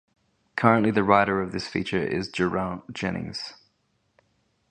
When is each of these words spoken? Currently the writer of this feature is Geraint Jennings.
Currently 0.55 0.89
the 0.89 1.03
writer 1.03 1.43
of 1.43 1.51
this 1.51 1.67
feature 1.67 2.01
is 2.01 2.27
Geraint 2.29 2.91
Jennings. 2.91 3.53